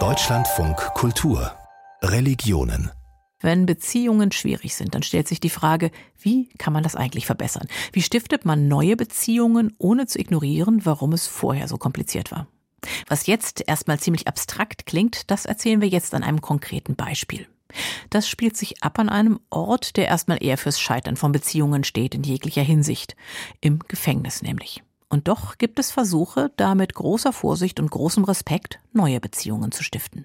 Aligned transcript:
Deutschlandfunk 0.00 0.78
Kultur 0.94 1.52
Religionen 2.00 2.90
wenn 3.42 3.66
Beziehungen 3.66 4.32
schwierig 4.32 4.74
sind, 4.74 4.94
dann 4.94 5.02
stellt 5.02 5.28
sich 5.28 5.40
die 5.40 5.50
Frage, 5.50 5.90
wie 6.18 6.48
kann 6.56 6.72
man 6.72 6.82
das 6.82 6.96
eigentlich 6.96 7.26
verbessern? 7.26 7.68
Wie 7.92 8.00
stiftet 8.00 8.46
man 8.46 8.66
neue 8.66 8.96
Beziehungen, 8.96 9.74
ohne 9.76 10.06
zu 10.06 10.18
ignorieren, 10.18 10.86
warum 10.86 11.12
es 11.12 11.26
vorher 11.26 11.68
so 11.68 11.76
kompliziert 11.76 12.32
war? 12.32 12.46
Was 13.08 13.26
jetzt 13.26 13.62
erstmal 13.66 14.00
ziemlich 14.00 14.26
abstrakt 14.26 14.86
klingt, 14.86 15.30
das 15.30 15.44
erzählen 15.44 15.82
wir 15.82 15.88
jetzt 15.88 16.14
an 16.14 16.22
einem 16.22 16.40
konkreten 16.40 16.96
Beispiel. 16.96 17.46
Das 18.08 18.26
spielt 18.26 18.56
sich 18.56 18.82
ab 18.82 18.98
an 19.00 19.10
einem 19.10 19.38
Ort, 19.50 19.98
der 19.98 20.06
erstmal 20.06 20.42
eher 20.42 20.56
fürs 20.56 20.80
Scheitern 20.80 21.16
von 21.16 21.32
Beziehungen 21.32 21.84
steht 21.84 22.14
in 22.14 22.22
jeglicher 22.22 22.62
Hinsicht. 22.62 23.16
Im 23.60 23.80
Gefängnis 23.80 24.40
nämlich. 24.40 24.82
Und 25.12 25.28
doch 25.28 25.58
gibt 25.58 25.78
es 25.78 25.90
Versuche, 25.90 26.52
da 26.56 26.74
mit 26.74 26.94
großer 26.94 27.34
Vorsicht 27.34 27.78
und 27.78 27.90
großem 27.90 28.24
Respekt 28.24 28.80
neue 28.94 29.20
Beziehungen 29.20 29.70
zu 29.70 29.84
stiften. 29.84 30.24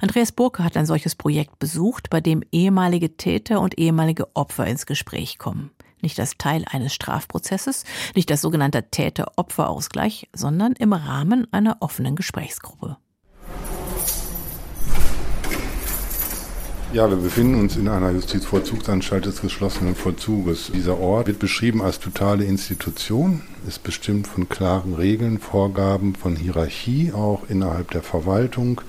Andreas 0.00 0.30
Burke 0.30 0.62
hat 0.62 0.76
ein 0.76 0.86
solches 0.86 1.16
Projekt 1.16 1.58
besucht, 1.58 2.08
bei 2.08 2.20
dem 2.20 2.44
ehemalige 2.52 3.16
Täter 3.16 3.60
und 3.60 3.80
ehemalige 3.80 4.28
Opfer 4.36 4.64
ins 4.68 4.86
Gespräch 4.86 5.38
kommen. 5.38 5.72
Nicht 6.00 6.20
als 6.20 6.38
Teil 6.38 6.64
eines 6.70 6.94
Strafprozesses, 6.94 7.82
nicht 8.14 8.30
als 8.30 8.42
sogenannter 8.42 8.92
Täter-Opfer-Ausgleich, 8.92 10.28
sondern 10.32 10.74
im 10.74 10.92
Rahmen 10.92 11.52
einer 11.52 11.78
offenen 11.80 12.14
Gesprächsgruppe. 12.14 12.98
Ja, 16.92 17.08
wir 17.08 17.16
befinden 17.16 17.58
uns 17.58 17.76
in 17.76 17.88
einer 17.88 18.10
Justizvollzugsanstalt 18.10 19.24
des 19.24 19.40
geschlossenen 19.40 19.94
Vollzuges. 19.94 20.70
Dieser 20.74 20.98
Ort 20.98 21.26
wird 21.26 21.38
beschrieben 21.38 21.80
als 21.80 21.98
totale 21.98 22.44
Institution, 22.44 23.40
ist 23.66 23.82
bestimmt 23.82 24.26
von 24.26 24.50
klaren 24.50 24.92
Regeln, 24.92 25.38
Vorgaben, 25.38 26.14
von 26.14 26.36
Hierarchie, 26.36 27.10
auch 27.14 27.48
innerhalb 27.48 27.92
der 27.92 28.02
Verwaltung. 28.02 28.82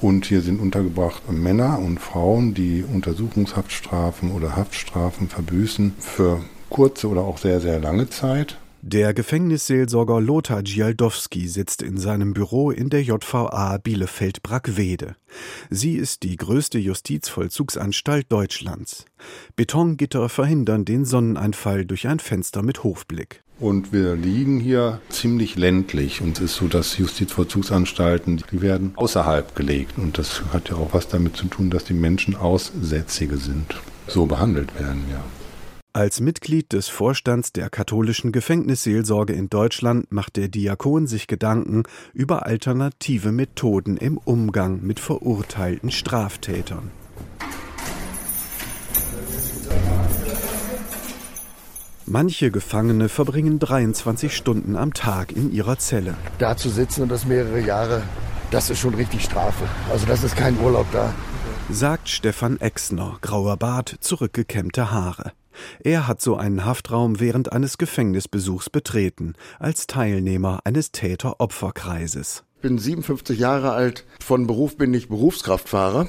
Und 0.00 0.24
hier 0.24 0.40
sind 0.40 0.58
untergebracht 0.58 1.30
Männer 1.30 1.78
und 1.80 2.00
Frauen, 2.00 2.54
die 2.54 2.82
Untersuchungshaftstrafen 2.82 4.32
oder 4.32 4.56
Haftstrafen 4.56 5.28
verbüßen 5.28 5.96
für 5.98 6.40
kurze 6.70 7.08
oder 7.08 7.20
auch 7.20 7.36
sehr, 7.36 7.60
sehr 7.60 7.78
lange 7.78 8.08
Zeit. 8.08 8.56
Der 8.82 9.12
Gefängnisseelsorger 9.12 10.20
Lothar 10.20 10.62
Gialdowski 10.62 11.48
sitzt 11.48 11.82
in 11.82 11.98
seinem 11.98 12.32
Büro 12.32 12.70
in 12.70 12.90
der 12.90 13.02
JVA 13.02 13.76
Bielefeld-Brackwede. 13.78 15.16
Sie 15.68 15.94
ist 15.96 16.22
die 16.22 16.36
größte 16.36 16.78
Justizvollzugsanstalt 16.78 18.30
Deutschlands. 18.30 19.04
Betongitter 19.56 20.28
verhindern 20.28 20.84
den 20.84 21.04
Sonneneinfall 21.04 21.86
durch 21.86 22.06
ein 22.06 22.20
Fenster 22.20 22.62
mit 22.62 22.84
Hofblick. 22.84 23.42
Und 23.58 23.92
wir 23.92 24.14
liegen 24.14 24.60
hier 24.60 25.00
ziemlich 25.08 25.56
ländlich. 25.56 26.20
Und 26.20 26.38
es 26.38 26.52
ist 26.52 26.54
so, 26.54 26.68
dass 26.68 26.96
Justizvollzugsanstalten, 26.98 28.44
die 28.52 28.62
werden 28.62 28.92
außerhalb 28.94 29.56
gelegt. 29.56 29.98
Und 29.98 30.18
das 30.18 30.42
hat 30.52 30.68
ja 30.68 30.76
auch 30.76 30.94
was 30.94 31.08
damit 31.08 31.36
zu 31.36 31.46
tun, 31.46 31.68
dass 31.68 31.82
die 31.82 31.94
Menschen 31.94 32.36
Aussätzige 32.36 33.38
sind. 33.38 33.74
So 34.06 34.26
behandelt 34.26 34.78
werden, 34.78 35.02
ja. 35.10 35.24
Als 35.98 36.20
Mitglied 36.20 36.72
des 36.74 36.86
Vorstands 36.88 37.52
der 37.52 37.70
katholischen 37.70 38.30
Gefängnisseelsorge 38.30 39.32
in 39.32 39.50
Deutschland 39.50 40.12
macht 40.12 40.36
der 40.36 40.46
Diakon 40.46 41.08
sich 41.08 41.26
Gedanken 41.26 41.82
über 42.14 42.46
alternative 42.46 43.32
Methoden 43.32 43.96
im 43.96 44.16
Umgang 44.16 44.80
mit 44.80 45.00
verurteilten 45.00 45.90
Straftätern. 45.90 46.92
Manche 52.06 52.52
Gefangene 52.52 53.08
verbringen 53.08 53.58
23 53.58 54.36
Stunden 54.36 54.76
am 54.76 54.94
Tag 54.94 55.32
in 55.32 55.52
ihrer 55.52 55.80
Zelle. 55.80 56.14
Da 56.38 56.56
zu 56.56 56.68
sitzen 56.68 57.02
und 57.02 57.08
das 57.08 57.26
mehrere 57.26 57.58
Jahre, 57.58 58.04
das 58.52 58.70
ist 58.70 58.78
schon 58.78 58.94
richtig 58.94 59.24
Strafe. 59.24 59.64
Also 59.90 60.06
das 60.06 60.22
ist 60.22 60.36
kein 60.36 60.60
Urlaub 60.60 60.86
da. 60.92 61.12
Sagt 61.70 62.08
Stefan 62.08 62.60
Exner, 62.60 63.18
grauer 63.20 63.56
Bart, 63.56 63.96
zurückgekämmte 63.98 64.92
Haare. 64.92 65.32
Er 65.80 66.08
hat 66.08 66.20
so 66.20 66.36
einen 66.36 66.64
Haftraum 66.64 67.20
während 67.20 67.52
eines 67.52 67.78
Gefängnisbesuchs 67.78 68.70
betreten, 68.70 69.34
als 69.58 69.86
Teilnehmer 69.86 70.60
eines 70.64 70.92
Täter-Opfer-Kreises. 70.92 72.44
Ich 72.56 72.62
bin 72.62 72.78
57 72.78 73.38
Jahre 73.38 73.72
alt, 73.72 74.04
von 74.20 74.46
Beruf 74.46 74.76
bin 74.76 74.92
ich 74.92 75.08
Berufskraftfahrer 75.08 76.08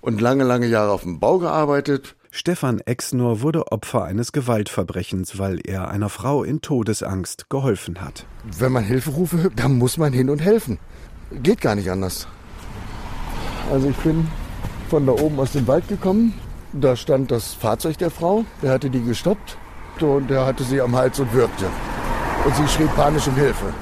und 0.00 0.20
lange, 0.20 0.44
lange 0.44 0.66
Jahre 0.66 0.92
auf 0.92 1.02
dem 1.02 1.20
Bau 1.20 1.38
gearbeitet. 1.38 2.16
Stefan 2.32 2.78
Exnor 2.78 3.40
wurde 3.42 3.72
Opfer 3.72 4.04
eines 4.04 4.32
Gewaltverbrechens, 4.32 5.38
weil 5.38 5.60
er 5.64 5.88
einer 5.88 6.08
Frau 6.08 6.44
in 6.44 6.60
Todesangst 6.60 7.50
geholfen 7.50 8.00
hat. 8.00 8.24
Wenn 8.58 8.72
man 8.72 8.84
Hilferufe 8.84 9.42
hört, 9.42 9.58
dann 9.58 9.78
muss 9.78 9.96
man 9.96 10.12
hin 10.12 10.30
und 10.30 10.40
helfen. 10.40 10.78
Geht 11.42 11.60
gar 11.60 11.74
nicht 11.74 11.90
anders. 11.90 12.28
Also 13.70 13.88
ich 13.88 13.96
bin 13.96 14.28
von 14.88 15.06
da 15.06 15.12
oben 15.12 15.38
aus 15.38 15.52
dem 15.52 15.66
Wald 15.66 15.86
gekommen, 15.88 16.34
da 16.72 16.96
stand 16.96 17.30
das 17.30 17.54
Fahrzeug 17.54 17.98
der 17.98 18.10
Frau, 18.10 18.44
der 18.62 18.72
hatte 18.72 18.90
die 18.90 19.02
gestoppt 19.02 19.56
und 20.00 20.30
der 20.30 20.46
hatte 20.46 20.64
sie 20.64 20.80
am 20.80 20.96
Hals 20.96 21.18
und 21.20 21.32
würgte. 21.32 21.66
Und 22.44 22.56
sie 22.56 22.68
schrie 22.68 22.88
panisch 22.96 23.26
um 23.28 23.34
Hilfe. 23.34 23.74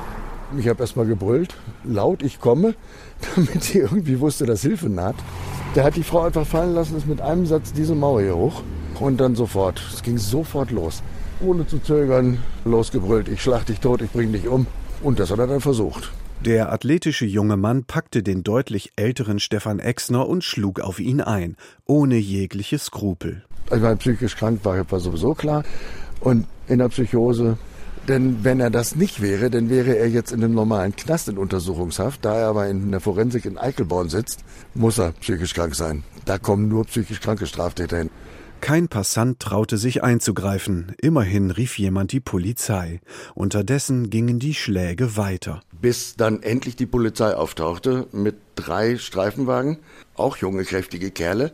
Ich 0.56 0.66
habe 0.66 0.80
erstmal 0.80 1.06
gebrüllt, 1.06 1.54
laut, 1.84 2.22
ich 2.22 2.40
komme, 2.40 2.74
damit 3.36 3.62
sie 3.62 3.78
irgendwie 3.78 4.18
wusste, 4.20 4.46
dass 4.46 4.62
Hilfe 4.62 4.88
naht. 4.88 5.16
Der 5.74 5.84
hat 5.84 5.96
die 5.96 6.02
Frau 6.02 6.22
einfach 6.22 6.46
fallen 6.46 6.74
lassen, 6.74 6.96
ist 6.96 7.06
mit 7.06 7.20
einem 7.20 7.46
Satz 7.46 7.72
diese 7.72 7.94
Mauer 7.94 8.22
hier 8.22 8.36
hoch 8.36 8.62
und 8.98 9.18
dann 9.20 9.36
sofort. 9.36 9.80
Es 9.92 10.02
ging 10.02 10.18
sofort 10.18 10.70
los. 10.70 11.02
Ohne 11.40 11.66
zu 11.66 11.78
zögern, 11.78 12.38
losgebrüllt, 12.64 13.28
ich 13.28 13.42
schlag 13.42 13.66
dich 13.66 13.78
tot, 13.78 14.02
ich 14.02 14.10
bring 14.10 14.32
dich 14.32 14.48
um. 14.48 14.66
Und 15.02 15.20
das 15.20 15.30
hat 15.30 15.38
er 15.38 15.46
dann 15.46 15.60
versucht. 15.60 16.10
Der 16.44 16.72
athletische 16.72 17.26
junge 17.26 17.56
Mann 17.56 17.84
packte 17.84 18.22
den 18.22 18.44
deutlich 18.44 18.92
älteren 18.96 19.40
Stefan 19.40 19.80
Exner 19.80 20.28
und 20.28 20.44
schlug 20.44 20.80
auf 20.80 21.00
ihn 21.00 21.20
ein, 21.20 21.56
ohne 21.84 22.16
jegliche 22.16 22.78
Skrupel. 22.78 23.44
Ich 23.74 23.82
war 23.82 23.96
psychisch 23.96 24.36
krank, 24.36 24.60
war, 24.62 24.90
war 24.90 25.00
sowieso 25.00 25.34
klar. 25.34 25.64
Und 26.20 26.46
in 26.68 26.78
der 26.78 26.88
Psychose 26.88 27.58
denn 28.08 28.42
wenn 28.42 28.58
er 28.58 28.70
das 28.70 28.96
nicht 28.96 29.20
wäre, 29.20 29.50
dann 29.50 29.68
wäre 29.68 29.94
er 29.96 30.08
jetzt 30.08 30.32
in 30.32 30.42
einem 30.42 30.54
normalen 30.54 30.96
Knast 30.96 31.28
in 31.28 31.36
Untersuchungshaft. 31.36 32.24
Da 32.24 32.38
er 32.38 32.48
aber 32.48 32.66
in 32.66 32.90
der 32.90 33.00
Forensik 33.00 33.44
in 33.44 33.58
Eichelborn 33.58 34.08
sitzt, 34.08 34.44
muss 34.74 34.98
er 34.98 35.12
psychisch 35.12 35.52
krank 35.52 35.74
sein. 35.74 36.04
Da 36.24 36.38
kommen 36.38 36.68
nur 36.68 36.86
psychisch 36.86 37.20
kranke 37.20 37.46
Straftäter 37.46 37.98
hin. 37.98 38.10
Kein 38.60 38.88
Passant 38.88 39.40
traute 39.40 39.78
sich 39.78 40.02
einzugreifen. 40.02 40.94
Immerhin 41.00 41.50
rief 41.50 41.78
jemand 41.78 42.12
die 42.12 42.20
Polizei. 42.20 43.00
Unterdessen 43.34 44.10
gingen 44.10 44.38
die 44.38 44.54
Schläge 44.54 45.16
weiter. 45.16 45.62
Bis 45.80 46.16
dann 46.16 46.42
endlich 46.42 46.76
die 46.76 46.86
Polizei 46.86 47.34
auftauchte 47.34 48.08
mit 48.12 48.36
drei 48.56 48.96
Streifenwagen, 48.98 49.78
auch 50.14 50.36
junge, 50.36 50.64
kräftige 50.64 51.10
Kerle, 51.10 51.52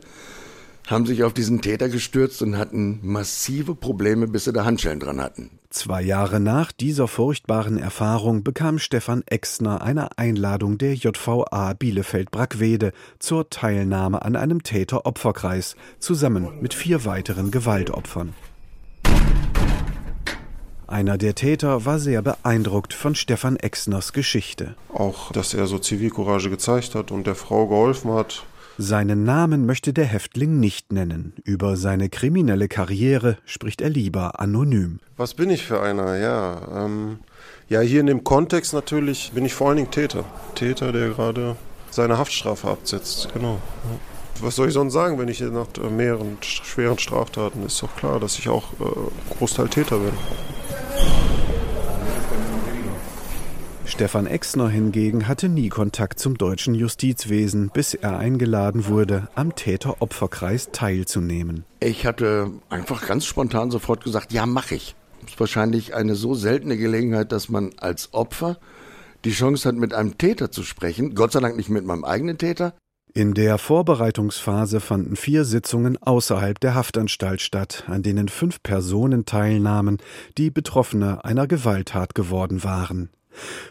haben 0.87 1.05
sich 1.05 1.23
auf 1.23 1.33
diesen 1.33 1.61
Täter 1.61 1.89
gestürzt 1.89 2.41
und 2.41 2.57
hatten 2.57 2.99
massive 3.01 3.75
Probleme, 3.75 4.27
bis 4.27 4.45
sie 4.45 4.53
da 4.53 4.65
Handschellen 4.65 4.99
dran 4.99 5.21
hatten. 5.21 5.51
Zwei 5.69 6.01
Jahre 6.01 6.39
nach 6.39 6.71
dieser 6.71 7.07
furchtbaren 7.07 7.77
Erfahrung 7.77 8.43
bekam 8.43 8.79
Stefan 8.79 9.23
Exner 9.25 9.81
eine 9.81 10.17
Einladung 10.17 10.77
der 10.77 10.93
JVA 10.93 11.73
Bielefeld-Brackwede 11.73 12.93
zur 13.19 13.49
Teilnahme 13.49 14.21
an 14.21 14.35
einem 14.35 14.63
Täter-Opferkreis 14.63 15.75
zusammen 15.99 16.47
mit 16.61 16.73
vier 16.73 17.03
weiteren 17.03 17.51
Gewaltopfern. 17.51 18.33
Einer 20.87 21.17
der 21.17 21.33
Täter 21.33 21.83
war 21.85 21.97
sehr 21.97 22.21
beeindruckt 22.21 22.93
von 22.93 23.15
Stefan 23.15 23.57
Exners 23.57 24.13
Geschichte. 24.13 24.75
Auch, 24.93 25.31
dass 25.31 25.55
er 25.55 25.65
so 25.65 25.79
Zivilcourage 25.79 26.51
gezeigt 26.51 26.93
hat 26.93 27.11
und 27.11 27.25
der 27.25 27.33
Frau 27.33 27.67
geholfen 27.67 28.13
hat, 28.13 28.45
seinen 28.77 29.23
Namen 29.23 29.65
möchte 29.65 29.93
der 29.93 30.05
Häftling 30.05 30.59
nicht 30.59 30.91
nennen. 30.91 31.33
Über 31.43 31.77
seine 31.77 32.09
kriminelle 32.09 32.67
Karriere 32.67 33.37
spricht 33.45 33.81
er 33.81 33.89
lieber 33.89 34.39
anonym. 34.39 34.99
Was 35.17 35.33
bin 35.33 35.49
ich 35.49 35.63
für 35.63 35.81
einer? 35.81 36.17
Ja, 36.17 36.85
ähm, 36.85 37.19
ja, 37.69 37.81
hier 37.81 38.01
in 38.01 38.07
dem 38.07 38.23
Kontext 38.23 38.73
natürlich 38.73 39.31
bin 39.33 39.45
ich 39.45 39.53
vor 39.53 39.69
allen 39.69 39.77
Dingen 39.77 39.91
Täter. 39.91 40.25
Täter, 40.55 40.91
der 40.91 41.09
gerade 41.09 41.55
seine 41.89 42.17
Haftstrafe 42.17 42.69
absetzt. 42.69 43.29
Genau. 43.33 43.59
Was 44.41 44.55
soll 44.55 44.67
ich 44.67 44.73
sonst 44.73 44.93
sagen, 44.93 45.17
wenn 45.17 45.29
ich 45.29 45.39
nach 45.39 45.67
mehreren 45.89 46.37
schweren 46.41 46.99
Straftaten 46.99 47.65
ist 47.65 47.81
doch 47.81 47.95
klar, 47.95 48.19
dass 48.19 48.37
ich 48.37 48.49
auch 48.49 48.73
äh, 48.73 49.35
Großteil 49.37 49.69
Täter 49.69 49.97
bin. 49.97 50.11
Stefan 53.87 54.25
Exner 54.25 54.67
hingegen 54.67 55.27
hatte 55.27 55.47
nie 55.47 55.69
Kontakt 55.69 56.19
zum 56.19 56.37
deutschen 56.37 56.73
Justizwesen, 56.73 57.69
bis 57.73 57.93
er 57.93 58.17
eingeladen 58.17 58.87
wurde, 58.87 59.29
am 59.35 59.55
Täter-Opfer-Kreis 59.55 60.69
teilzunehmen. 60.71 61.65
Ich 61.79 62.05
hatte 62.05 62.51
einfach 62.69 63.05
ganz 63.05 63.25
spontan 63.25 63.71
sofort 63.71 64.03
gesagt, 64.03 64.33
ja, 64.33 64.45
mache 64.45 64.75
ich. 64.75 64.95
Das 65.21 65.31
ist 65.31 65.39
wahrscheinlich 65.39 65.93
eine 65.93 66.15
so 66.15 66.33
seltene 66.33 66.77
Gelegenheit, 66.77 67.31
dass 67.31 67.47
man 67.47 67.71
als 67.77 68.13
Opfer 68.13 68.57
die 69.23 69.31
Chance 69.31 69.69
hat, 69.69 69.75
mit 69.75 69.93
einem 69.93 70.17
Täter 70.17 70.51
zu 70.51 70.63
sprechen. 70.63 71.15
Gott 71.15 71.31
sei 71.31 71.39
Dank 71.39 71.55
nicht 71.55 71.69
mit 71.69 71.85
meinem 71.85 72.03
eigenen 72.03 72.37
Täter. 72.37 72.73
In 73.13 73.33
der 73.33 73.57
Vorbereitungsphase 73.57 74.81
fanden 74.81 75.15
vier 75.15 75.45
Sitzungen 75.45 75.97
außerhalb 76.01 76.59
der 76.59 76.75
Haftanstalt 76.75 77.39
statt, 77.39 77.85
an 77.87 78.03
denen 78.03 78.27
fünf 78.27 78.61
Personen 78.61 79.25
teilnahmen, 79.25 79.99
die 80.37 80.49
Betroffene 80.49 81.23
einer 81.23 81.47
Gewalttat 81.47 82.13
geworden 82.13 82.63
waren. 82.65 83.09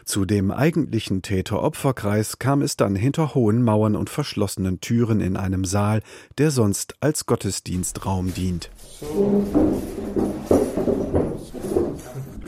Zu 0.03 0.25
dem 0.25 0.51
eigentlichen 0.51 1.21
Täter-Opfer-Kreis 1.21 2.39
kam 2.39 2.61
es 2.61 2.77
dann 2.77 2.95
hinter 2.95 3.35
hohen 3.35 3.63
Mauern 3.63 3.95
und 3.95 4.09
verschlossenen 4.09 4.81
Türen 4.81 5.21
in 5.21 5.37
einem 5.37 5.65
Saal, 5.65 6.01
der 6.37 6.51
sonst 6.51 6.95
als 6.99 7.25
Gottesdienstraum 7.25 8.33
dient. 8.33 8.69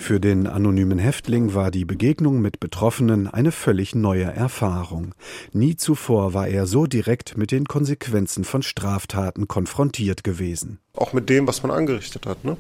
Für 0.07 0.21
den 0.21 0.48
anonymen 0.48 1.00
Häftling 1.00 1.54
war 1.54 1.69
die 1.69 1.83
Begegnung 1.83 2.39
mit 2.39 2.62
Betroffenen 2.62 3.27
eine 3.27 3.51
völlig 3.51 3.94
neue 3.94 4.24
Erfahrung. 4.24 5.13
Nie 5.51 5.75
zuvor 5.75 6.33
war 6.33 6.48
er 6.48 6.65
so 6.65 6.88
direkt 6.88 7.36
mit 7.36 7.51
den 7.51 7.65
Konsequenzen 7.65 8.45
von 8.45 8.62
Straftaten 8.62 9.50
konfrontiert 9.50 10.24
gewesen. 10.24 10.80
Auch 10.94 11.12
mit 11.12 11.30
dem, 11.30 11.45
was 11.45 11.62
man 11.62 11.74
angerichtet 11.74 12.25
hat. 12.25 12.45
Ne? 12.45 12.56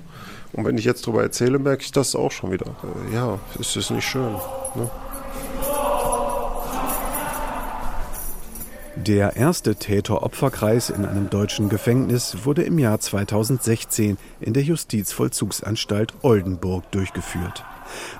Und 0.51 0.65
wenn 0.65 0.77
ich 0.77 0.83
jetzt 0.83 1.07
darüber 1.07 1.23
erzähle, 1.23 1.57
merke 1.57 1.83
ich 1.83 1.93
das 1.93 2.17
auch 2.17 2.33
schon 2.33 2.51
wieder. 2.51 2.65
Äh, 2.65 3.15
ja, 3.15 3.39
es 3.57 3.77
ist 3.77 3.91
nicht 3.91 4.03
schön. 4.03 4.33
Ne? 4.75 4.91
Der 9.05 9.35
erste 9.35 9.75
Täter-Opfer-Kreis 9.75 10.89
in 10.89 11.05
einem 11.05 11.29
deutschen 11.29 11.69
Gefängnis 11.69 12.45
wurde 12.45 12.63
im 12.63 12.79
Jahr 12.79 12.99
2016 12.99 14.17
in 14.41 14.53
der 14.53 14.63
Justizvollzugsanstalt 14.63 16.13
Oldenburg 16.23 16.89
durchgeführt. 16.91 17.63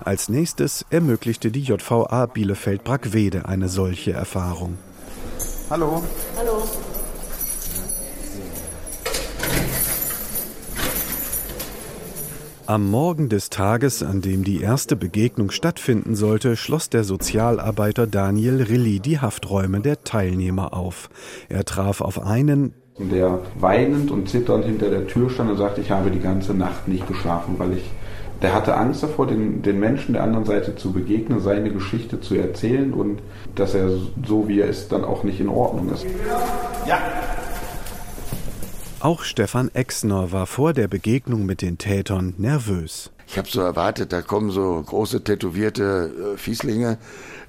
Als 0.06 0.30
nächstes 0.30 0.86
ermöglichte 0.90 1.52
die 1.52 1.64
JVA 1.64 2.28
Bielefeld-Brackwede 2.28 3.46
eine 3.48 3.70
solche 3.70 4.14
Erfahrung. 4.14 4.78
Hallo. 5.70 6.04
Hallo. 6.38 6.64
Am 12.68 12.92
Morgen 12.92 13.30
des 13.30 13.50
Tages, 13.50 14.04
an 14.04 14.20
dem 14.20 14.44
die 14.44 14.60
erste 14.60 14.98
Begegnung 14.98 15.52
stattfinden 15.52 16.16
sollte, 16.16 16.58
schloss 16.58 16.90
der 16.90 17.06
Sozialarbeiter 17.06 18.08
Daniel 18.08 18.62
Rilli 18.62 19.00
die 19.00 19.22
Hafträume 19.22 19.80
der 19.80 20.04
Teilnehmer 20.04 20.74
auf. 20.74 21.10
Er 21.48 21.64
traf 21.64 22.02
auf 22.02 22.22
einen, 22.22 22.74
der 23.00 23.40
weinend 23.58 24.12
und 24.12 24.28
zitternd 24.28 24.66
hinter 24.66 24.90
der 24.90 25.08
Tür 25.08 25.30
stand 25.30 25.52
und 25.52 25.56
sagte, 25.56 25.80
ich 25.80 25.92
habe 25.92 26.12
die 26.12 26.20
ganze 26.20 26.54
Nacht 26.54 26.90
nicht 26.90 27.08
geschlafen, 27.08 27.56
weil 27.58 27.72
ich 27.72 27.84
der 28.42 28.54
hatte 28.54 28.76
Angst 28.76 29.02
davor, 29.02 29.28
den, 29.28 29.62
den 29.62 29.80
Menschen 29.80 30.14
der 30.14 30.24
anderen 30.24 30.46
Seite 30.46 30.76
zu 30.76 30.92
begegnen, 30.92 31.40
seine 31.40 31.72
Geschichte 31.72 32.20
zu 32.20 32.36
erzählen 32.36 32.94
und 32.94 33.20
dass 33.56 33.74
er 33.76 33.90
so 34.28 34.48
wie 34.50 34.60
er 34.60 34.68
ist 34.68 34.92
dann 34.92 35.06
auch 35.06 35.24
nicht 35.24 35.40
in 35.40 35.50
Ordnung 35.50 35.90
ist. 35.92 36.06
Ja, 36.86 37.00
auch 39.02 39.24
Stefan 39.24 39.70
Exner 39.74 40.32
war 40.32 40.48
vor 40.48 40.74
der 40.74 40.88
Begegnung 40.88 41.46
mit 41.46 41.62
den 41.62 41.78
Tätern 41.78 42.34
nervös. 42.38 43.12
Ich 43.28 43.38
habe 43.38 43.50
so 43.50 43.62
erwartet, 43.62 44.14
da 44.14 44.22
kommen 44.22 44.52
so 44.52 44.82
große 44.82 45.24
tätowierte 45.24 46.34
äh, 46.34 46.38
Fieslinge, 46.38 46.98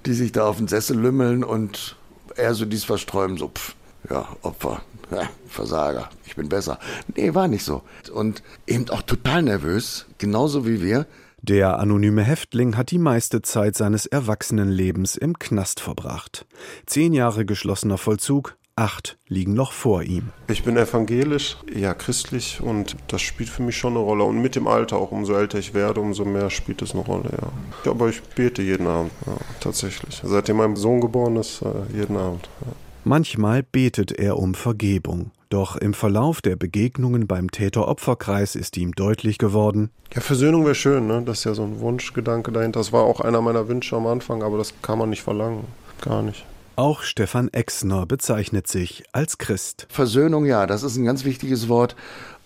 die 0.07 0.15
sich 0.15 0.33
da 0.33 0.47
auf 0.47 0.57
den 0.57 0.69
Sessel 0.69 0.99
lümmeln 0.99 1.45
und 1.45 1.97
er 2.37 2.55
so 2.55 2.65
dies 2.65 2.85
versträumen, 2.85 3.37
so, 3.37 3.49
pff, 3.49 3.75
ja, 4.11 4.29
Opfer, 4.43 4.83
ja, 5.11 5.29
Versager, 5.49 6.11
ich 6.27 6.37
bin 6.37 6.49
besser. 6.49 6.79
Nee, 7.15 7.35
war 7.35 7.49
nicht 7.49 7.65
so. 7.65 7.83
Und 8.13 8.43
eben 8.67 8.89
auch 8.91 9.03
total 9.03 9.43
nervös, 9.43 10.07
genauso 10.19 10.67
wie 10.67 10.83
wir. 10.83 11.07
Der 11.41 11.79
anonyme 11.79 12.23
Häftling 12.23 12.77
hat 12.77 12.91
die 12.91 12.99
meiste 12.99 13.43
Zeit 13.43 13.77
seines 13.77 14.07
Erwachsenenlebens 14.07 15.17
im 15.17 15.39
Knast 15.39 15.81
verbracht. 15.81 16.47
Zehn 16.87 17.13
Jahre 17.13 17.47
geschlossener 17.47 17.97
Vollzug, 17.97 18.57
acht 18.79 19.19
liegen 19.27 19.55
noch 19.55 19.73
vor 19.73 20.03
ihm. 20.03 20.29
Ich 20.49 20.63
bin 20.63 20.77
evangelisch, 20.77 21.57
ja 21.75 21.95
christlich 21.95 22.61
und 22.61 22.97
das 23.09 23.21
spielt 23.21 23.51
für 23.51 23.63
mich 23.63 23.77
schon 23.77 23.95
eine 23.95 24.01
Rolle. 24.01 24.25
Und 24.25 24.41
mit 24.41 24.55
dem 24.55 24.69
Alter 24.69 24.97
auch, 24.97 25.11
umso 25.11 25.35
älter 25.35 25.59
ich 25.59 25.75
werde, 25.75 26.01
umso 26.01 26.25
mehr 26.25 26.49
spielt 26.49 26.81
es 26.83 26.93
eine 26.93 27.03
Rolle, 27.03 27.31
ja. 27.33 27.91
Aber 27.91 28.09
ich 28.09 28.23
bete 28.23 28.63
jeden 28.63 28.87
Abend, 28.87 29.11
ja, 29.27 29.37
tatsächlich. 29.61 30.21
Seitdem 30.23 30.57
mein 30.57 30.77
Sohn 30.77 31.01
geboren 31.01 31.37
ist, 31.37 31.63
äh, 31.63 31.97
jeden 31.97 32.17
Abend. 32.17 32.49
Ja. 32.65 32.73
Manchmal 33.05 33.63
betet 33.63 34.13
er 34.13 34.39
um 34.39 34.55
Vergebung. 34.55 35.31
Doch 35.49 35.77
im 35.77 35.95
Verlauf 35.95 36.43
der 36.43 36.57
Begegnungen 36.57 37.27
beim 37.27 37.51
Täter-Opfer-Kreis 37.51 38.55
ist 38.55 38.77
ihm 38.77 38.93
deutlich 38.93 39.39
geworden. 39.39 39.91
Ja, 40.15 40.21
Versöhnung 40.21 40.65
wäre 40.65 40.75
schön, 40.75 41.07
ne? 41.07 41.23
Das 41.25 41.39
ist 41.39 41.45
ja 41.45 41.55
so 41.55 41.63
ein 41.63 41.81
Wunschgedanke 41.81 42.53
dahinter. 42.53 42.81
Das 42.81 42.93
war 42.93 43.05
auch 43.05 43.21
einer 43.21 43.41
meiner 43.41 43.67
Wünsche 43.67 43.97
am 43.97 44.07
Anfang, 44.07 44.43
aber 44.43 44.59
das 44.59 44.75
kann 44.83 44.99
man 44.99 45.09
nicht 45.09 45.23
verlangen. 45.23 45.65
Gar 46.03 46.23
nicht. 46.23 46.45
Auch 46.79 47.03
Stefan 47.03 47.49
Exner 47.49 48.07
bezeichnet 48.07 48.69
sich 48.69 49.03
als 49.11 49.39
Christ. 49.39 49.89
Versöhnung, 49.91 50.45
ja, 50.45 50.65
das 50.65 50.85
ist 50.85 50.97
ein 50.97 51.05
ganz 51.05 51.25
wichtiges 51.25 51.69
Wort 51.69 51.97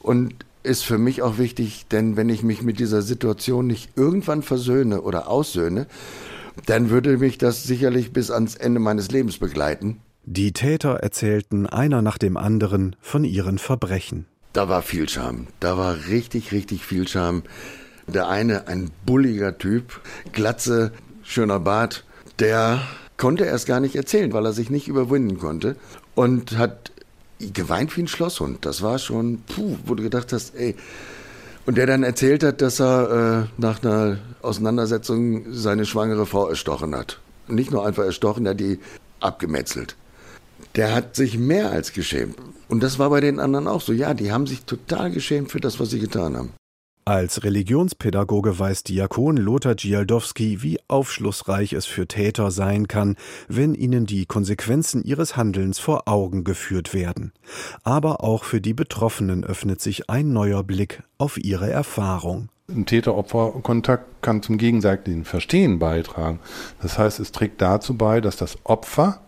und 0.01 0.47
ist 0.63 0.87
für 0.87 0.97
mich 0.97 1.21
auch 1.21 1.37
wichtig, 1.37 1.85
denn 1.93 2.17
wenn 2.17 2.31
ich 2.31 2.43
mich 2.43 2.63
mit 2.63 2.81
dieser 2.81 3.03
Situation 3.03 3.67
nicht 3.67 3.91
irgendwann 3.95 4.43
versöhne 4.43 5.03
oder 5.03 5.29
aussöhne, 5.29 5.87
dann 6.65 6.89
würde 6.89 7.19
mich 7.19 7.37
das 7.37 7.65
sicherlich 7.65 8.15
bis 8.15 8.31
ans 8.31 8.55
Ende 8.55 8.81
meines 8.81 9.11
Lebens 9.11 9.37
begleiten. 9.37 10.01
Die 10.25 10.53
Täter 10.53 10.95
erzählten 10.95 11.67
einer 11.67 12.01
nach 12.01 12.17
dem 12.17 12.39
anderen 12.39 12.97
von 13.03 13.25
ihren 13.25 13.59
Verbrechen. 13.59 14.25
Da 14.55 14.67
war 14.67 14.81
viel 14.81 15.11
Scham. 15.11 15.49
Da 15.61 15.77
war 15.77 16.07
richtig, 16.09 16.53
richtig 16.53 16.87
viel 16.87 17.07
Scham. 17.07 17.43
Der 18.07 18.31
eine, 18.31 18.67
ein 18.67 18.93
bulliger 19.05 19.59
Typ, 19.59 20.01
Glatze, 20.33 20.93
schöner 21.23 21.61
Bart, 21.61 22.07
der 22.39 22.81
konnte 23.17 23.47
er 23.47 23.55
es 23.55 23.67
gar 23.67 23.81
nicht 23.81 23.97
erzählen, 23.97 24.33
weil 24.33 24.47
er 24.47 24.53
sich 24.53 24.71
nicht 24.71 24.89
überwinden 24.89 25.39
konnte 25.39 25.77
und 26.15 26.57
hat 26.59 26.93
geweint 27.39 27.97
wie 27.97 28.03
ein 28.03 28.09
Schlosshund. 28.09 28.65
Das 28.65 28.83
war 28.83 28.99
schon, 28.99 29.43
puh, 29.43 29.77
wo 29.85 29.95
du 29.95 30.03
gedacht 30.03 30.33
hast, 30.33 30.55
ey. 30.55 30.77
Und 31.65 31.77
der 31.77 31.87
dann 31.87 32.03
erzählt 32.03 32.43
hat, 32.43 32.61
dass 32.61 32.81
er 32.81 33.47
äh, 33.47 33.61
nach 33.61 33.83
einer 33.83 34.19
Auseinandersetzung 34.43 35.53
seine 35.53 35.87
schwangere 35.87 36.27
Frau 36.27 36.49
erstochen 36.49 36.95
hat. 36.95 37.21
Nicht 37.47 37.71
nur 37.71 37.87
einfach 37.87 38.05
erstochen, 38.05 38.47
er 38.47 38.51
hat 38.51 38.61
die 38.61 38.81
abgemetzelt. 39.21 39.97
Der 40.75 40.95
hat 40.95 41.15
sich 41.15 41.39
mehr 41.39 41.71
als 41.71 41.93
geschämt. 41.93 42.37
Und 42.69 42.83
das 42.83 42.99
war 42.99 43.11
bei 43.11 43.21
den 43.21 43.39
anderen 43.39 43.69
auch 43.69 43.81
so. 43.81 43.93
Ja, 43.93 44.15
die 44.15 44.33
haben 44.33 44.47
sich 44.47 44.65
total 44.65 45.11
geschämt 45.11 45.53
für 45.53 45.61
das, 45.61 45.79
was 45.79 45.91
sie 45.91 46.01
getan 46.01 46.37
haben. 46.37 46.53
Als 47.05 47.43
Religionspädagoge 47.43 48.61
weiß 48.61 48.85
Diakon 48.85 49.37
Lothar 49.37 49.75
Gialdowski, 49.75 50.63
wie 50.63 50.79
aufschlussreich 50.87 51.73
es 51.73 51.85
für 51.85 52.07
Täter 52.07 52.53
sein 52.53 52.87
kann, 52.87 53.17
wenn 53.49 53.75
ihnen 53.75 54.07
die 54.07 54.25
Konsequenzen 54.25 55.03
ihres 55.03 55.37
Handelns 55.37 55.81
vor 55.81 56.07
Augen 56.07 56.45
geführt 56.45 56.95
werden. 56.95 57.33
Aber 57.83 58.23
auch 58.23 58.45
für 58.45 58.61
die 58.61 58.73
Betroffenen 58.73 59.43
öffnet 59.43 59.81
sich 59.81 60.09
ein 60.11 60.33
neuer 60.33 60.63
Blick 60.63 61.03
auf 61.19 61.39
ihre 61.39 61.69
Erfahrung. 61.69 62.51
Ein 62.69 62.87
Täter-Opfer-Kontakt 62.87 64.23
kann 64.23 64.41
zum 64.41 64.57
gegenseitigen 64.57 65.25
Verstehen 65.25 65.81
beitragen. 65.81 66.39
Das 66.81 66.99
heißt, 66.99 67.19
es 67.19 67.33
trägt 67.33 67.61
dazu 67.61 67.97
bei, 67.97 68.21
dass 68.21 68.37
das 68.37 68.59
Opfer 68.63 69.21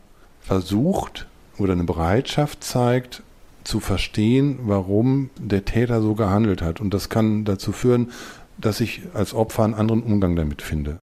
versucht 0.43 1.27
oder 1.59 1.73
eine 1.73 1.85
Bereitschaft 1.85 2.63
zeigt, 2.63 3.25
zu 3.65 3.81
verstehen, 3.81 4.61
warum 4.63 5.31
der 5.39 5.65
Täter 5.65 6.01
so 6.03 6.15
gehandelt 6.15 6.63
hat. 6.63 6.81
Und 6.81 6.95
das 6.95 7.09
kann 7.09 7.45
dazu 7.45 7.73
führen, 7.73 8.13
dass 8.59 8.81
ich 8.81 9.03
als 9.15 9.35
Opfer 9.35 9.65
einen 9.65 9.75
anderen 9.75 10.03
Umgang 10.03 10.37
damit 10.37 10.63
finde. 10.63 10.99